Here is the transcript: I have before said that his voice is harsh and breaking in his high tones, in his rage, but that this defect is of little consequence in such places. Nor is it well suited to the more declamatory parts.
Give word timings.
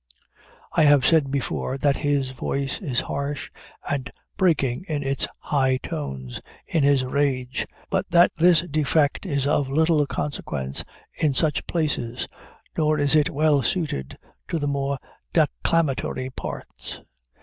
I 0.71 0.81
have 0.85 1.05
before 1.29 1.75
said 1.75 1.81
that 1.81 1.97
his 1.97 2.31
voice 2.31 2.81
is 2.81 3.01
harsh 3.01 3.51
and 3.87 4.11
breaking 4.35 4.83
in 4.87 5.03
his 5.03 5.27
high 5.41 5.77
tones, 5.77 6.41
in 6.65 6.81
his 6.81 7.05
rage, 7.05 7.67
but 7.91 8.09
that 8.09 8.31
this 8.35 8.61
defect 8.61 9.27
is 9.27 9.45
of 9.45 9.69
little 9.69 10.07
consequence 10.07 10.83
in 11.13 11.35
such 11.35 11.67
places. 11.67 12.27
Nor 12.75 12.97
is 12.97 13.13
it 13.13 13.29
well 13.29 13.61
suited 13.61 14.17
to 14.47 14.57
the 14.57 14.65
more 14.67 14.97
declamatory 15.33 16.31
parts. 16.31 17.01